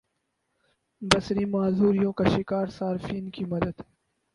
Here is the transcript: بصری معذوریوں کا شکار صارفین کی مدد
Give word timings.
بصری 1.01 1.45
معذوریوں 1.45 2.11
کا 2.13 2.23
شکار 2.27 2.67
صارفین 2.69 3.29
کی 3.29 3.45
مدد 3.45 3.75